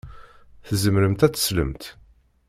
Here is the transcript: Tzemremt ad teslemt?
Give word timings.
Tzemremt 0.67 1.25
ad 1.25 1.31
teslemt? 1.33 1.83